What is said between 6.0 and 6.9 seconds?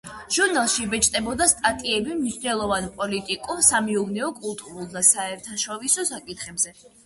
საკითხებზე.